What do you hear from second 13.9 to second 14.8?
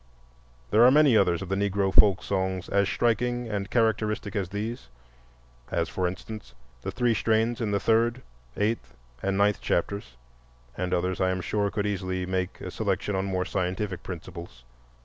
principles.